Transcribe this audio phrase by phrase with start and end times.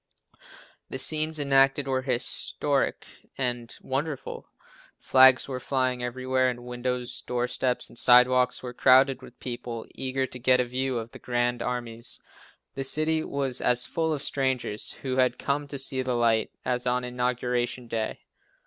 [0.89, 3.05] The scenes enacted were historic
[3.37, 4.47] and wonderful.
[4.97, 10.39] Flags were flying everywhere and windows, doorsteps and sidewalks were crowded with people, eager to
[10.39, 12.19] get a view of the grand armies.
[12.73, 16.87] The city was as full of strangers, who had come to see the sight, as
[16.87, 18.21] on Inauguration Day.